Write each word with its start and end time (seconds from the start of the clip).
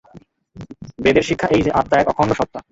বেদের 0.99 1.25
শিক্ষা 1.29 1.47
এই 1.55 1.61
যে, 1.65 1.71
আত্মা 1.79 1.95
এক 1.97 2.07
অখণ্ড 2.11 2.31
সত্তা। 2.33 2.59